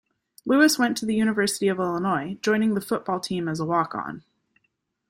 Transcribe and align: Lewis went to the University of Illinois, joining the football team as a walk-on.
Lewis 0.47 0.79
went 0.79 0.97
to 0.97 1.05
the 1.05 1.13
University 1.13 1.67
of 1.67 1.77
Illinois, 1.77 2.35
joining 2.41 2.73
the 2.73 2.81
football 2.81 3.19
team 3.19 3.47
as 3.47 3.59
a 3.59 3.65
walk-on. 3.65 4.23